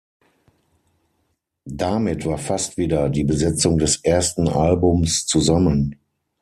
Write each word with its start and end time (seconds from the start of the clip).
Damit 1.69 2.25
war 2.25 2.39
fast 2.39 2.75
wieder 2.77 3.07
die 3.11 3.23
Besetzung 3.23 3.77
des 3.77 4.03
ersten 4.03 4.49
Albums 4.49 5.27
zusammen. 5.27 5.95